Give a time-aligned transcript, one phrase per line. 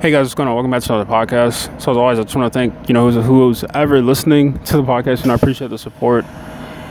[0.00, 0.54] Hey guys, what's going on?
[0.54, 1.82] Welcome back to another podcast.
[1.82, 4.84] So as always, I just want to thank you know who's, ever listening to the
[4.84, 6.24] podcast, and I appreciate the support.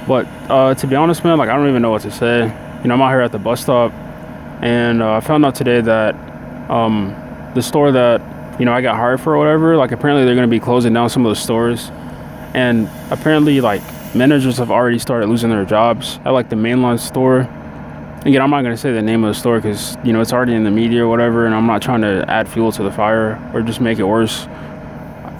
[0.05, 2.41] But uh, to be honest, man, like I don't even know what to say.
[2.81, 3.93] You know, I'm out here at the bus stop,
[4.61, 6.15] and uh, I found out today that
[6.69, 7.15] um,
[7.55, 10.49] the store that you know I got hired for or whatever, like apparently they're going
[10.49, 11.89] to be closing down some of the stores,
[12.53, 13.83] and apparently like
[14.15, 17.43] managers have already started losing their jobs at like the mainline store
[18.27, 20.33] again, I'm not going to say the name of the store because, you know, it's
[20.33, 22.91] already in the media or whatever, and I'm not trying to add fuel to the
[22.91, 24.45] fire or just make it worse.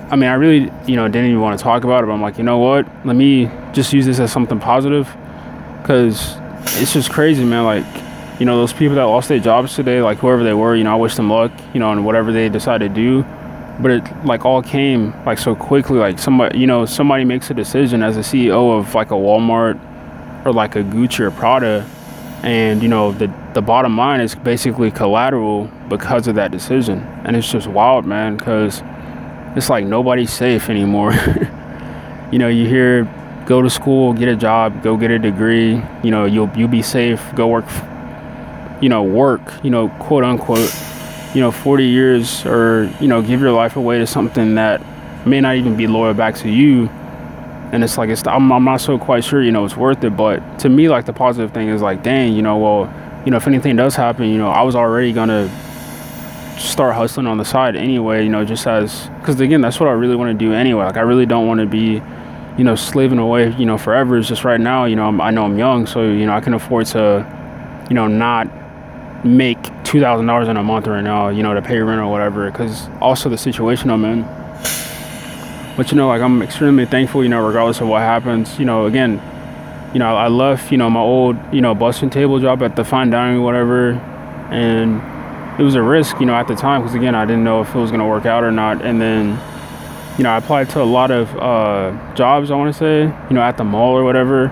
[0.10, 2.22] I mean, I really, you know, didn't even want to talk about it, but I'm
[2.22, 2.88] like, you know what?
[3.06, 5.14] Let me just use this as something positive
[5.82, 6.38] because
[6.82, 7.66] it's just crazy, man.
[7.66, 7.86] Like,
[8.40, 10.94] you know, those people that lost their jobs today, like whoever they were, you know,
[10.94, 13.24] I wish them luck, you know, and whatever they decide to do.
[13.82, 16.00] But it like all came like so quickly.
[16.00, 19.78] Like somebody, you know, somebody makes a decision as a CEO of like a Walmart
[20.46, 21.86] or like a Gucci or Prada
[22.48, 27.00] and you know the the bottom line is basically collateral because of that decision.
[27.26, 28.82] And it's just wild man because
[29.58, 31.14] it's like nobody's safe anymore.
[32.30, 33.06] You know you hear
[33.46, 36.82] go to school get a job go get a degree you know you'll you'll be
[36.82, 37.64] safe go work
[38.82, 40.70] you know work you know quote unquote
[41.34, 44.82] you know 40 years or you know give your life away to something that
[45.26, 46.90] may not even be loyal back to you
[47.72, 50.16] and it's like it's I'm, I'm not so quite sure you know it's worth it
[50.16, 53.38] but to me like the positive thing is like dang you know well you know
[53.38, 55.50] if anything does happen you know i was already gonna
[56.58, 59.92] start hustling on the side anyway you know just as because again that's what i
[59.92, 62.02] really want to do anyway like i really don't want to be
[62.58, 65.30] you know slaving away you know forever it's just right now you know I'm, i
[65.30, 68.48] know i'm young so you know i can afford to you know not
[69.26, 72.90] make $2000 in a month right now you know to pay rent or whatever because
[73.02, 74.24] also the situation i'm in
[75.78, 78.58] but you know, like I'm extremely thankful, you know, regardless of what happens.
[78.58, 79.22] You know, again,
[79.94, 82.84] you know, I left, you know, my old, you know, busting table job at the
[82.84, 83.92] fine dining, whatever,
[84.52, 85.00] and
[85.60, 87.74] it was a risk, you know, at the time because again, I didn't know if
[87.76, 88.82] it was gonna work out or not.
[88.82, 89.40] And then,
[90.18, 92.50] you know, I applied to a lot of uh, jobs.
[92.50, 94.48] I want to say, you know, at the mall or whatever.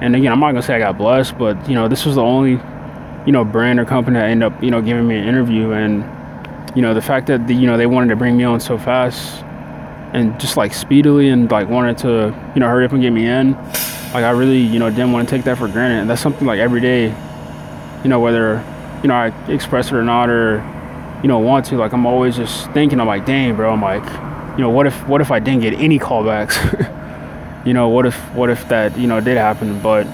[0.00, 2.22] And again, I'm not gonna say I got blessed, but you know, this was the
[2.22, 2.60] only,
[3.26, 5.72] you know, brand or company that ended up, you know, giving me an interview.
[5.72, 6.04] And
[6.76, 8.78] you know, the fact that the, you know they wanted to bring me on so
[8.78, 9.44] fast
[10.12, 13.26] and just like speedily and like wanted to you know hurry up and get me
[13.26, 13.52] in
[14.12, 16.46] like i really you know didn't want to take that for granted and that's something
[16.46, 17.14] like every day
[18.02, 18.64] you know whether
[19.02, 20.56] you know i express it or not or
[21.22, 24.04] you know want to like i'm always just thinking i'm like dang bro i'm like
[24.56, 26.56] you know what if what if i didn't get any callbacks
[27.66, 30.06] you know what if what if that you know did happen but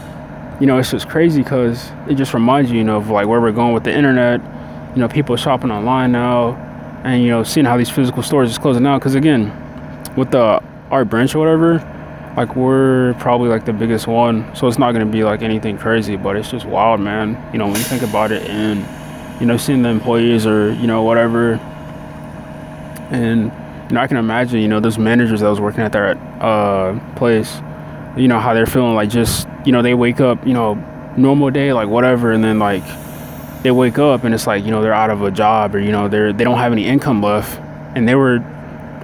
[0.60, 3.40] you know it's just crazy because it just reminds you you know of like where
[3.40, 4.40] we're going with the internet
[4.94, 6.54] you know people shopping online now
[7.04, 9.50] and you know seeing how these physical stores is closing out because again
[10.16, 14.54] with the art branch or whatever, like we're probably like the biggest one.
[14.54, 17.50] So it's not gonna be like anything crazy, but it's just wild, man.
[17.52, 18.84] You know, when you think about it and
[19.40, 21.54] you know, seeing the employees or, you know, whatever.
[23.10, 23.52] And
[23.88, 26.98] you know, I can imagine, you know, those managers that was working at that uh,
[27.16, 27.60] place,
[28.16, 30.74] you know, how they're feeling like just, you know, they wake up, you know,
[31.16, 32.82] normal day, like whatever, and then like
[33.62, 35.92] they wake up and it's like, you know, they're out of a job or, you
[35.92, 37.60] know, they're they don't have any income left.
[37.94, 38.38] And they were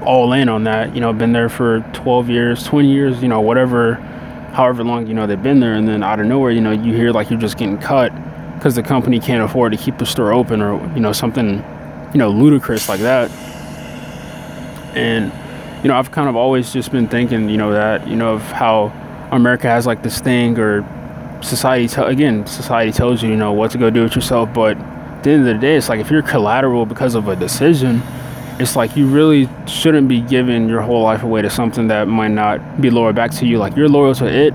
[0.03, 0.95] all in on that.
[0.95, 3.95] You know, been there for 12 years, 20 years, you know, whatever,
[4.55, 5.75] however long, you know, they've been there.
[5.75, 8.13] And then out of nowhere, you know, you hear like you're just getting cut
[8.57, 11.65] because the company can't afford to keep the store open or, you know, something,
[12.13, 13.31] you know, ludicrous like that.
[14.95, 15.33] And,
[15.83, 18.43] you know, I've kind of always just been thinking, you know, that, you know, of
[18.43, 18.93] how
[19.33, 20.85] America has like this thing or
[21.43, 24.53] society, te- again, society tells you, you know, what to go do with yourself.
[24.55, 27.37] But at the end of the day, it's like if you're collateral because of a
[27.37, 28.03] decision,
[28.63, 32.29] it's like you really shouldn't be giving your whole life away to something that might
[32.29, 33.59] not be loyal back to you.
[33.59, 34.55] Like you're loyal to it,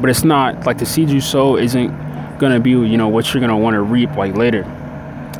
[0.00, 1.88] but it's not like the seed you sow isn't
[2.38, 4.62] gonna be you know what you're gonna want to reap like later.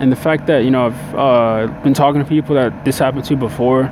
[0.01, 3.25] And the fact that you know I've uh, been talking to people that this happened
[3.27, 3.83] to before,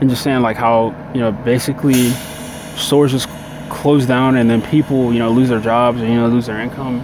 [0.00, 2.10] and just saying like how you know basically
[2.76, 3.28] stores just
[3.68, 6.60] close down and then people you know lose their jobs and you know lose their
[6.60, 7.02] income.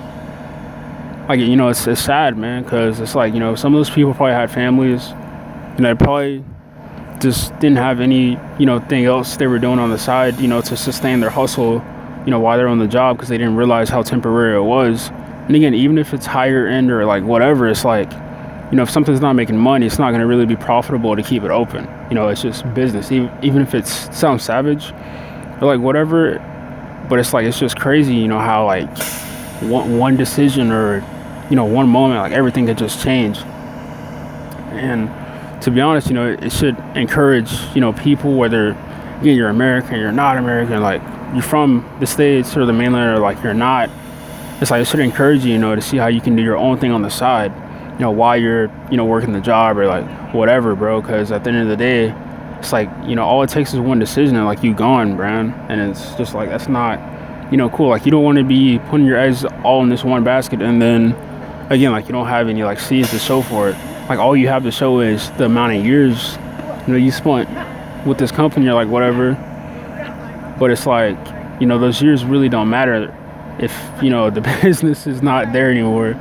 [1.29, 3.91] Like you know it's, it's sad man because it's like you know some of those
[3.91, 5.13] people probably had families
[5.79, 6.45] know, they probably
[7.23, 10.49] just didn't have any, you know, thing else they were doing on the side, you
[10.49, 11.83] know, to sustain their hustle,
[12.25, 15.11] you know, while they're on the job because they didn't realize how temporary it was.
[15.47, 18.11] And again, even if it's higher end or like whatever, it's like,
[18.71, 21.23] you know, if something's not making money, it's not going to really be profitable to
[21.23, 21.89] keep it open.
[22.09, 23.13] You know, it's just business.
[23.13, 24.93] Even, even if it sounds savage
[25.61, 26.39] or like whatever,
[27.09, 28.89] but it's like, it's just crazy, you know, how like
[29.63, 31.05] one, one decision or,
[31.51, 33.39] you know, one moment, like everything could just change.
[34.73, 35.11] And,
[35.63, 38.71] to be honest, you know, it should encourage, you know, people, whether
[39.21, 41.01] again you're American, you're not American, like
[41.33, 43.89] you're from the States or the mainland or like you're not,
[44.61, 46.57] it's like it should encourage you, you know, to see how you can do your
[46.57, 47.53] own thing on the side.
[47.95, 51.01] you know, while you're, you know, working the job or like whatever, bro.
[51.01, 52.15] Because at the end of the day,
[52.59, 55.29] it's like, you know, all it takes is one decision and like you gone, bro.
[55.29, 56.99] And it's just like, that's not,
[57.53, 57.89] you know, cool.
[57.89, 60.81] Like you don't want to be putting your eggs all in this one basket and
[60.81, 61.13] then,
[61.71, 63.77] again, like you don't have any like seeds to show for it.
[64.09, 66.37] Like all you have to show is the amount of years,
[66.87, 67.49] you know, you spent
[68.07, 68.67] with this company.
[68.67, 69.35] You're like, whatever.
[70.59, 71.19] But it's like,
[71.61, 73.17] you know, those years really don't matter
[73.59, 76.15] if, you know, the business is not there anymore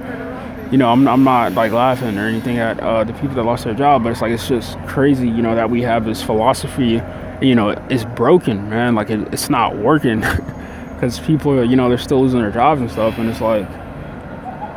[0.71, 3.65] you know, I'm, I'm not like laughing or anything at uh, the people that lost
[3.65, 7.01] their job, but it's like it's just crazy, you know, that we have this philosophy,
[7.41, 8.95] you know, it's broken, man.
[8.95, 10.21] Like it, it's not working
[10.93, 13.69] because people, you know, they're still losing their jobs and stuff, and it's like,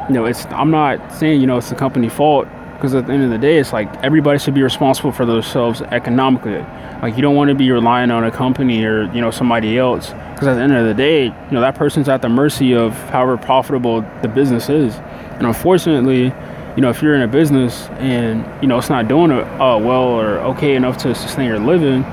[0.09, 0.45] you know, it's.
[0.47, 3.39] I'm not saying you know it's the company fault because at the end of the
[3.39, 6.65] day, it's like everybody should be responsible for themselves economically.
[7.03, 10.11] Like you don't want to be relying on a company or you know somebody else
[10.33, 12.93] because at the end of the day, you know that person's at the mercy of
[13.11, 14.95] however profitable the business is.
[15.39, 16.33] And unfortunately,
[16.77, 19.79] you know, if you're in a business and you know it's not doing it uh,
[19.79, 22.05] well or okay enough to sustain your living,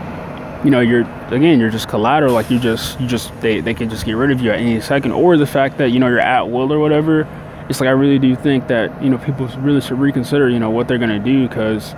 [0.63, 2.34] you know, you're again, you're just collateral.
[2.34, 4.80] Like you just, you just, they, they can just get rid of you at any
[4.81, 5.12] second.
[5.12, 7.28] Or the fact that you know you're at will or whatever.
[7.69, 10.69] It's like I really do think that you know people really should reconsider you know
[10.69, 11.94] what they're gonna do because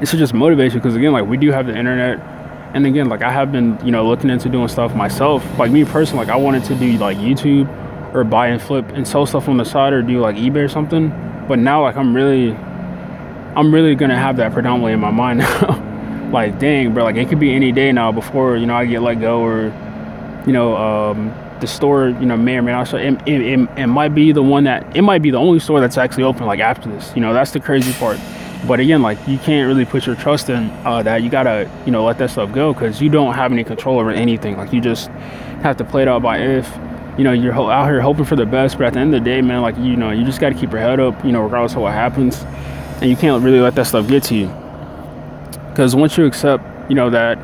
[0.00, 0.80] it should just motivate you.
[0.80, 2.18] Because again, like we do have the internet,
[2.74, 5.44] and again, like I have been you know looking into doing stuff myself.
[5.58, 7.68] Like me personally, like I wanted to do like YouTube
[8.14, 10.68] or buy and flip and sell stuff on the side or do like eBay or
[10.68, 11.08] something.
[11.48, 12.52] But now like I'm really
[13.54, 16.30] I'm really gonna have that predominantly in my mind now.
[16.32, 19.02] like dang bro, like it could be any day now before, you know, I get
[19.02, 19.72] let go or
[20.46, 22.88] you know, um, the store, you know, may or may not.
[22.88, 25.60] So it, it, it, it might be the one that it might be the only
[25.60, 27.12] store that's actually open like after this.
[27.14, 28.18] You know, that's the crazy part.
[28.66, 31.22] But again, like you can't really put your trust in uh, that.
[31.22, 34.10] You gotta, you know, let that stuff go because you don't have any control over
[34.10, 34.56] anything.
[34.56, 35.08] Like you just
[35.62, 36.68] have to play it out by if
[37.18, 39.30] you know, you're out here hoping for the best, but at the end of the
[39.30, 41.42] day, man, like, you know, you just got to keep your head up, you know,
[41.42, 42.42] regardless of what happens.
[43.02, 44.46] And you can't really let that stuff get to you.
[45.68, 47.38] Because once you accept, you know, that,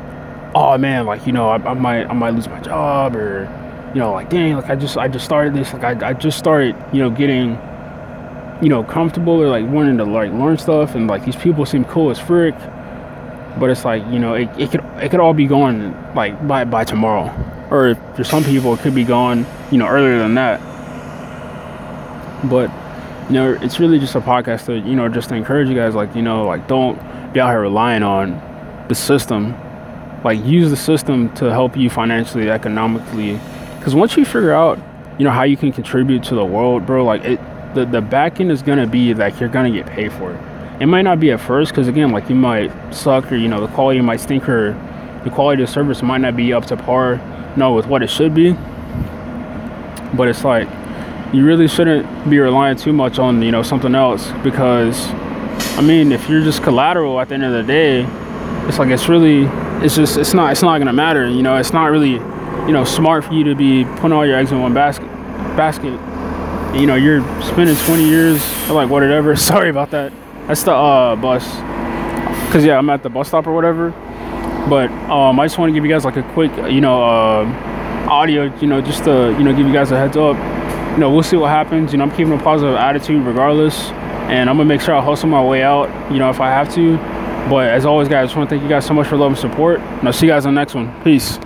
[0.54, 3.46] oh man, like, you know, I, I, might, I might lose my job or,
[3.94, 6.38] you know, like, dang, like, I just, I just started this, like, I, I just
[6.38, 7.50] started, you know, getting,
[8.62, 10.94] you know, comfortable or like wanting to like learn stuff.
[10.94, 12.54] And like, these people seem cool as frick.
[13.58, 16.64] But it's like, you know, it, it could, it could all be gone like by,
[16.64, 17.32] by tomorrow
[17.70, 20.60] or for some people it could be gone you know earlier than that
[22.48, 22.70] but
[23.28, 25.94] you know it's really just a podcast to you know just to encourage you guys
[25.94, 26.96] like you know like don't
[27.32, 28.40] be out here relying on
[28.88, 29.54] the system
[30.24, 33.38] like use the system to help you financially economically
[33.88, 34.78] because once you figure out
[35.18, 37.40] you know how you can contribute to the world bro like it
[37.74, 40.40] the, the back end is gonna be like you're gonna get paid for it
[40.80, 43.60] it might not be at first because again like you might suck or you know
[43.60, 44.72] the quality might stink or
[45.24, 47.16] the quality of service might not be up to par
[47.58, 48.52] know with what it should be.
[50.14, 50.68] But it's like
[51.32, 55.08] you really shouldn't be relying too much on you know something else because
[55.76, 58.06] I mean if you're just collateral at the end of the day,
[58.68, 59.44] it's like it's really
[59.84, 61.28] it's just it's not it's not gonna matter.
[61.28, 62.18] You know it's not really
[62.66, 65.06] you know smart for you to be putting all your eggs in one basket
[65.56, 65.92] basket.
[66.78, 69.34] You know you're spending 20 years or like whatever.
[69.50, 70.12] Sorry about that.
[70.46, 71.44] That's the uh, bus.
[72.52, 73.92] Cause yeah I'm at the bus stop or whatever
[74.68, 77.44] but um, I just want to give you guys like a quick, you know, uh,
[78.08, 80.36] audio, you know, just to, you know, give you guys a heads up.
[80.92, 81.92] You know, we'll see what happens.
[81.92, 83.90] You know, I'm keeping a positive attitude regardless.
[84.28, 86.72] And I'm to make sure I hustle my way out, you know, if I have
[86.74, 86.96] to.
[87.48, 89.32] But as always, guys, I just want to thank you guys so much for love
[89.32, 89.80] and support.
[89.80, 90.92] And I'll see you guys on the next one.
[91.02, 91.38] Peace.